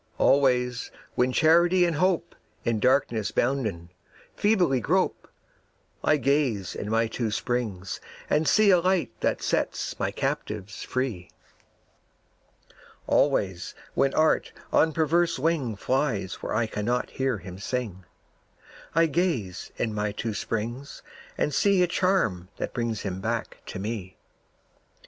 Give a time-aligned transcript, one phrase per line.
[0.17, 2.33] Always when Charity and Hope,
[2.65, 3.91] In darkness bounden,
[4.35, 5.27] feebly grope,
[6.03, 11.29] I gaze in my two springs and see A Light that sets my captives free.
[13.05, 18.03] Always, when Art on perverse wing Flies where I cannot hear him sing,
[18.95, 21.03] I gaze in my two springs
[21.37, 24.17] and see A charm that brings him back to me.